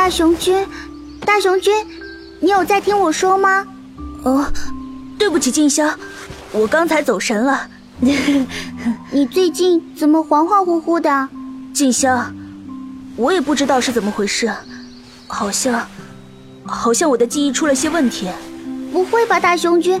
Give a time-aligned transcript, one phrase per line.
[0.00, 0.66] 大雄君，
[1.26, 1.74] 大雄君，
[2.40, 3.66] 你有在听我说吗？
[4.24, 4.50] 哦，
[5.18, 5.94] 对不起，静香，
[6.52, 7.68] 我刚才走神了。
[9.12, 11.28] 你最近怎么恍恍惚惚的？
[11.74, 12.34] 静香，
[13.14, 14.50] 我也不知道是怎么回事，
[15.28, 15.86] 好像，
[16.64, 18.26] 好像我的记忆出了些问题。
[18.90, 20.00] 不会吧，大雄君，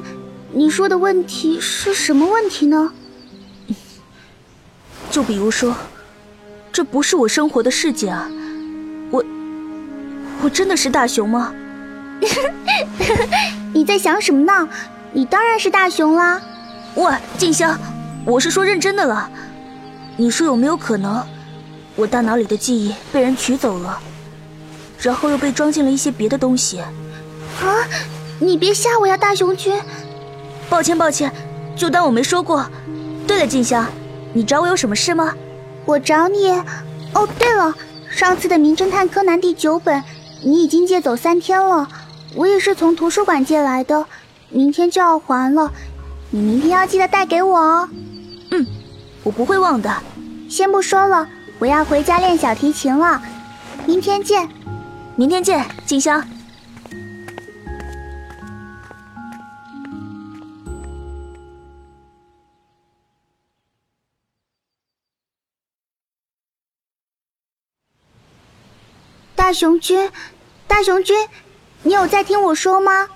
[0.50, 2.90] 你说的问题是什么问题呢？
[5.12, 5.76] 就比如说，
[6.72, 8.30] 这不是我生活的世界啊！
[10.42, 11.52] 我，真的是大熊吗？
[13.72, 14.68] 你在想什么呢？
[15.12, 16.40] 你当然是大熊啦！
[16.94, 17.78] 喂，静香，
[18.24, 19.30] 我是说认真的了。
[20.16, 21.24] 你说有没有可能，
[21.96, 23.98] 我大脑里的记忆被人取走了，
[24.98, 26.80] 然后又被装进了一些别的东西？
[26.80, 26.88] 啊！
[28.38, 29.78] 你别吓我呀，大熊君！
[30.68, 31.32] 抱歉抱歉，
[31.76, 32.64] 就当我没说过。
[33.26, 33.86] 对了，静香。
[34.32, 35.34] 你找我有什么事吗？
[35.84, 36.50] 我找你。
[37.12, 37.74] 哦，对了，
[38.08, 40.02] 上次的《名侦探柯南》第九本，
[40.42, 41.88] 你已经借走三天了。
[42.34, 44.06] 我也是从图书馆借来的，
[44.48, 45.72] 明天就要还了。
[46.30, 47.88] 你明天要记得带给我哦。
[48.50, 48.66] 嗯，
[49.22, 49.92] 我不会忘的。
[50.48, 53.20] 先不说了，我要回家练小提琴了。
[53.86, 54.48] 明天见。
[55.16, 56.24] 明天见，静香。
[69.34, 70.08] 大雄君，
[70.70, 71.16] 大雄君，
[71.82, 73.08] 你有在听我说吗？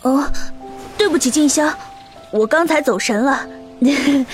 [0.00, 0.26] 哦，
[0.96, 1.76] 对不起，静香，
[2.30, 3.46] 我刚才走神了。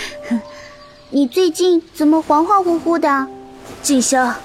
[1.11, 3.27] 你最近怎么恍恍惚惚的？
[3.83, 4.37] 静香，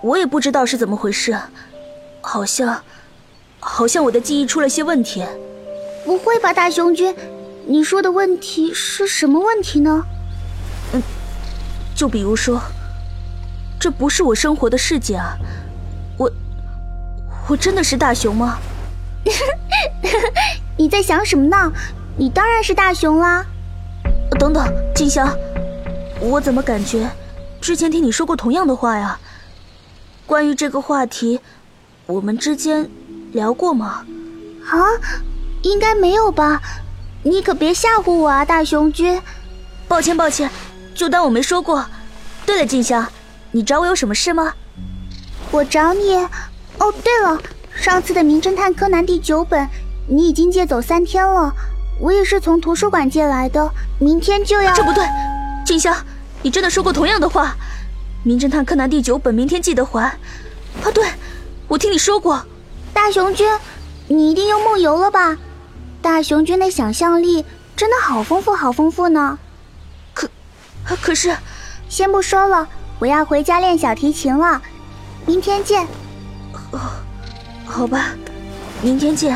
[0.00, 1.38] 我也不知道是怎么回事，
[2.20, 2.82] 好像，
[3.60, 5.24] 好像我的记忆出了些问题。
[6.04, 7.14] 不会吧，大雄君，
[7.64, 10.04] 你说的问题是什么问题呢？
[10.94, 11.02] 嗯，
[11.94, 12.60] 就比如说，
[13.78, 15.36] 这不是我生活的世界啊。
[17.48, 18.58] 我真的是大雄吗？
[20.76, 21.72] 你在想什么呢？
[22.16, 23.44] 你当然是大雄啦！
[24.38, 25.36] 等等，静香，
[26.20, 27.08] 我怎么感觉
[27.60, 29.18] 之前听你说过同样的话呀？
[30.26, 31.40] 关于这个话题，
[32.06, 32.88] 我们之间
[33.32, 34.04] 聊过吗？
[34.68, 34.76] 啊，
[35.62, 36.60] 应该没有吧？
[37.22, 39.20] 你可别吓唬我啊，大雄君！
[39.86, 40.50] 抱歉抱歉，
[40.94, 41.84] 就当我没说过。
[42.44, 43.06] 对了，静香，
[43.52, 44.54] 你找我有什么事吗？
[45.50, 46.26] 我找你。
[46.78, 47.40] 哦，对了，
[47.74, 49.68] 上次的《名侦探柯南》第九本，
[50.08, 51.52] 你已经借走三天了。
[51.98, 54.74] 我也是从图书馆借来的，明天就要。
[54.74, 55.02] 这不对，
[55.64, 55.96] 静香，
[56.42, 57.46] 你真的说过同样的话，
[58.22, 60.04] 《名侦探柯南》第九本明天记得还。
[60.04, 61.06] 啊，对，
[61.68, 62.44] 我听你说过。
[62.92, 63.46] 大雄君，
[64.08, 65.36] 你一定又梦游了吧？
[66.02, 67.44] 大雄君的想象力
[67.74, 69.38] 真的好丰富，好丰富呢。
[70.12, 70.28] 可，
[71.00, 71.34] 可是，
[71.88, 74.60] 先不说了，我要回家练小提琴了，
[75.24, 75.86] 明天见。
[76.76, 76.90] 哦，
[77.64, 78.14] 好吧，
[78.82, 79.34] 明天见。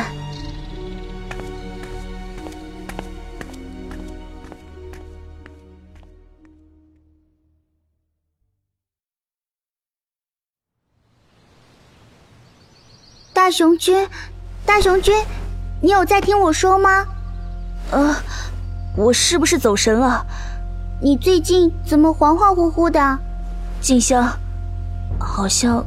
[13.33, 14.07] 大雄君，
[14.63, 15.15] 大雄君，
[15.81, 17.07] 你有在听我说吗？
[17.89, 18.15] 呃，
[18.95, 20.23] 我是不是走神了？
[21.01, 23.19] 你最近怎么恍恍惚惚的？
[23.81, 24.31] 静香，
[25.19, 25.83] 好像。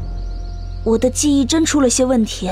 [0.84, 2.50] 我的记忆真出了些问题。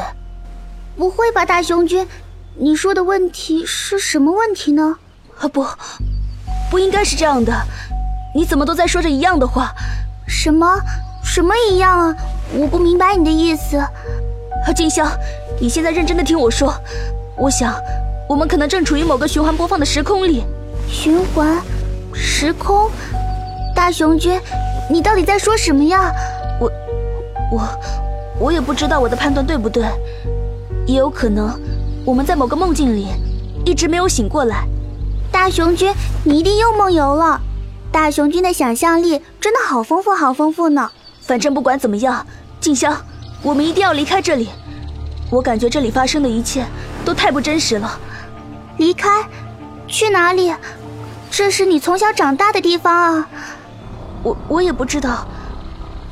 [0.96, 2.08] 不会吧，大雄君，
[2.56, 4.96] 你说的问题是什么问题呢？
[5.38, 5.66] 啊不，
[6.70, 7.52] 不应该是这样的。
[8.34, 9.70] 你怎么都在说着一样的话？
[10.26, 10.66] 什么？
[11.22, 12.16] 什么一样啊？
[12.54, 13.76] 我不明白你的意思。
[13.76, 15.10] 啊，静香，
[15.60, 16.74] 你现在认真的听我说。
[17.36, 17.74] 我想，
[18.28, 20.44] 我们可能正处于某个循环播放的时空里。
[20.88, 21.62] 循环？
[22.14, 22.90] 时空？
[23.74, 24.40] 大雄君，
[24.90, 26.12] 你到底在说什么呀？
[26.58, 26.70] 我，
[27.50, 28.01] 我。
[28.38, 29.84] 我也不知道我的判断对不对，
[30.86, 31.58] 也有可能
[32.04, 33.08] 我们在某个梦境里
[33.64, 34.66] 一直没有醒过来。
[35.30, 35.92] 大雄君，
[36.24, 37.40] 你一定又梦游了。
[37.90, 40.90] 大雄君的想象力真的好丰富，好丰富呢。
[41.20, 42.26] 反正不管怎么样，
[42.60, 42.96] 静香，
[43.42, 44.48] 我们一定要离开这里。
[45.30, 46.64] 我感觉这里发生的一切
[47.04, 47.98] 都太不真实了。
[48.78, 49.08] 离开？
[49.86, 50.52] 去哪里？
[51.30, 53.28] 这是你从小长大的地方啊。
[54.22, 55.26] 我我也不知道，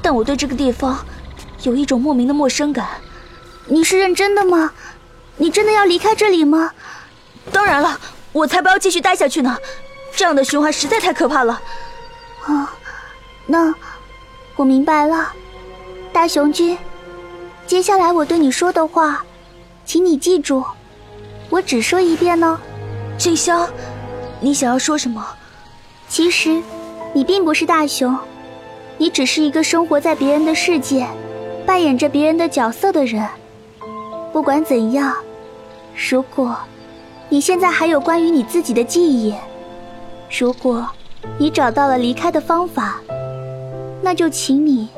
[0.00, 0.98] 但我对这个地方。
[1.62, 2.88] 有一种莫名的陌生感，
[3.66, 4.72] 你是认真的吗？
[5.36, 6.70] 你真的要离开这里吗？
[7.52, 7.98] 当然了，
[8.32, 9.56] 我才不要继续待下去呢！
[10.14, 11.60] 这样的循环实在太可怕了。
[12.46, 12.74] 啊，
[13.46, 13.74] 那
[14.56, 15.32] 我明白了，
[16.12, 16.76] 大雄君，
[17.66, 19.24] 接下来我对你说的话，
[19.84, 20.64] 请你记住，
[21.48, 22.58] 我只说一遍哦。
[23.16, 23.68] 静香，
[24.40, 25.26] 你想要说什么？
[26.08, 26.62] 其实，
[27.12, 28.18] 你并不是大雄，
[28.98, 31.06] 你只是一个生活在别人的世界。
[31.70, 33.24] 扮演着别人的角色的人。
[34.32, 35.14] 不管怎样，
[36.10, 36.56] 如果
[37.28, 39.32] 你现在还有关于你自己的记忆，
[40.36, 40.84] 如果
[41.38, 43.00] 你找到了离开的方法，
[44.02, 44.88] 那就请你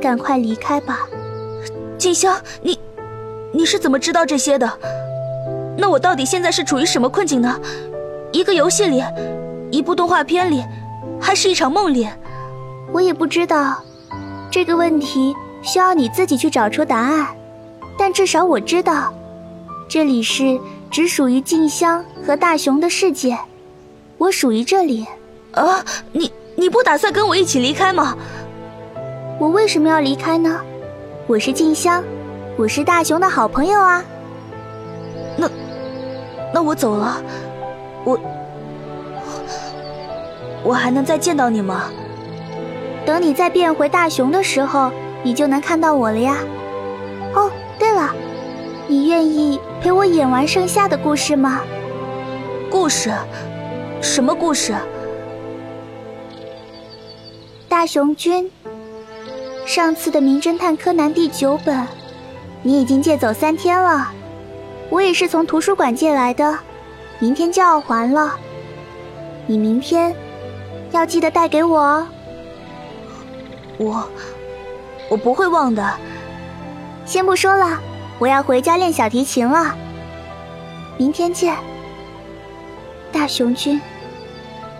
[0.00, 1.06] 赶快离开吧。
[1.96, 2.76] 静香，你
[3.52, 4.68] 你是怎么知道这些的？
[5.78, 7.60] 那我到底现在是处于什么困境呢？
[8.32, 9.04] 一个游戏里，
[9.70, 10.64] 一部动画片里，
[11.20, 12.08] 还是一场梦里？
[12.92, 13.80] 我也不知道，
[14.50, 15.32] 这个问题
[15.62, 17.28] 需要你自己去找出答案。
[17.98, 19.12] 但至少我知道，
[19.88, 20.60] 这里是
[20.90, 23.38] 只属于静香和大雄的世界，
[24.18, 25.06] 我属于这里。
[25.52, 28.16] 啊，你你不打算跟我一起离开吗？
[29.38, 30.60] 我为什么要离开呢？
[31.26, 32.02] 我是静香，
[32.56, 34.02] 我是大雄的好朋友啊。
[35.36, 35.50] 那，
[36.54, 37.22] 那我走了，
[38.04, 38.18] 我
[40.64, 41.84] 我还能再见到你吗？
[43.04, 44.90] 等你再变回大雄的时候，
[45.22, 46.36] 你就能看到我了呀。
[47.34, 48.14] 哦，对了，
[48.88, 51.60] 你愿意陪我演完剩下的故事吗？
[52.70, 53.12] 故事？
[54.00, 54.74] 什么故事？
[57.68, 58.50] 大雄君，
[59.64, 61.86] 上次的《名侦探柯南》第九本，
[62.62, 64.12] 你已经借走三天了，
[64.90, 66.58] 我也是从图书馆借来的，
[67.18, 68.34] 明天就要还了。
[69.46, 70.14] 你明天
[70.90, 72.06] 要记得带给我哦。
[73.78, 74.08] 我，
[75.12, 75.94] 我不会忘的。
[77.04, 77.78] 先不说了，
[78.18, 79.76] 我要回家练小提琴了。
[80.96, 81.54] 明天见，
[83.12, 83.78] 大雄君。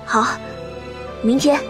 [0.07, 0.27] 好，
[1.23, 1.61] 明天。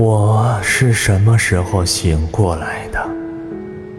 [0.00, 3.06] 我是什么时候醒过来的？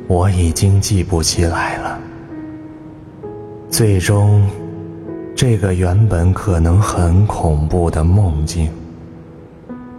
[0.08, 2.00] 我已经记不起来了。
[3.70, 4.44] 最终，
[5.36, 8.72] 这个原本可能很恐怖的梦境，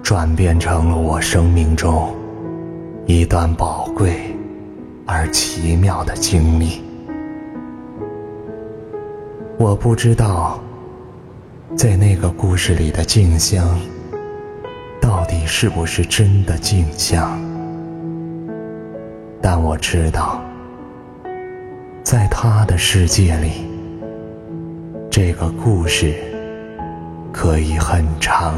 [0.02, 2.12] 转变成了我生命中
[3.06, 4.36] 一段宝贵
[5.06, 6.82] 而奇妙的经历。
[9.56, 10.58] 我不知道，
[11.76, 13.64] 在那个故事里的静香。
[15.54, 17.38] 是不是真的镜像？
[19.40, 20.42] 但我知道，
[22.02, 23.66] 在他的世界里，
[25.10, 26.14] 这个故事
[27.30, 28.54] 可以很长，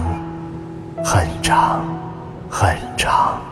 [1.05, 1.85] 很长，
[2.49, 3.43] 很长。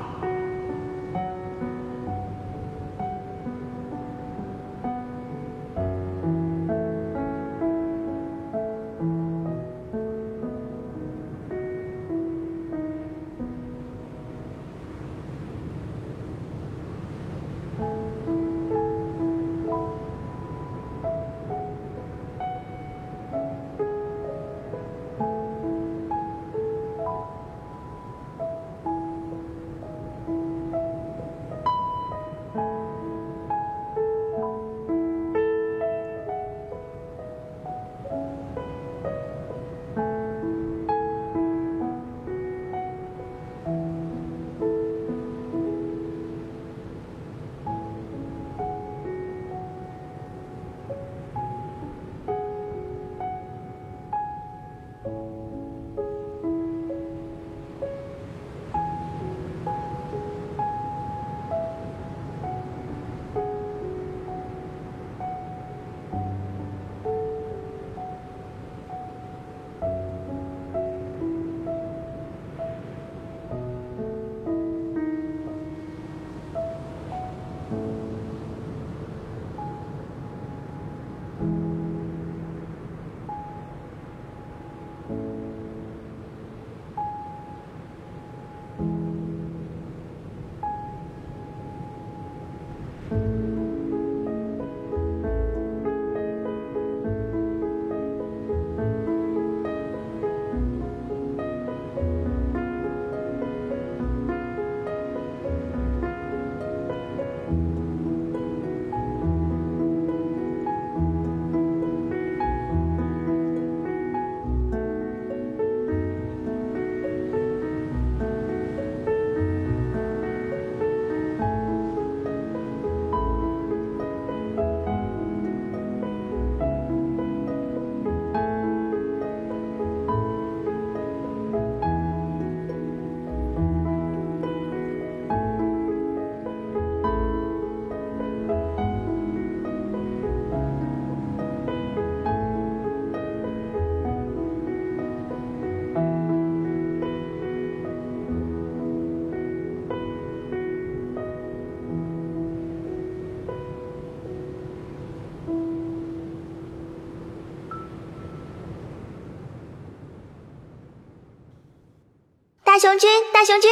[162.92, 163.70] 熊君，大熊君，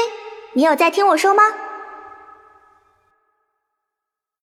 [0.54, 1.42] 你有在听我说吗？